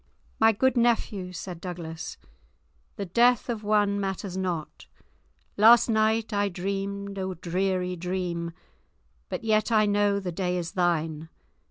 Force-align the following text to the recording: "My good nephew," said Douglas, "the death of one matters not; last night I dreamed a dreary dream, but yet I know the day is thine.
"My 0.39 0.51
good 0.51 0.77
nephew," 0.77 1.31
said 1.31 1.61
Douglas, 1.61 2.17
"the 2.95 3.05
death 3.05 3.49
of 3.49 3.63
one 3.63 3.99
matters 3.99 4.35
not; 4.35 4.87
last 5.57 5.89
night 5.89 6.33
I 6.33 6.49
dreamed 6.49 7.19
a 7.19 7.35
dreary 7.35 7.95
dream, 7.95 8.51
but 9.29 9.43
yet 9.43 9.71
I 9.71 9.85
know 9.85 10.19
the 10.19 10.31
day 10.31 10.57
is 10.57 10.71
thine. 10.71 11.29